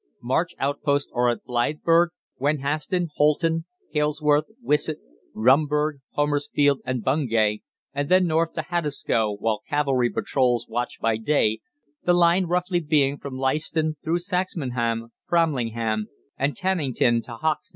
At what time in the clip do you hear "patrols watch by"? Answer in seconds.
10.09-11.17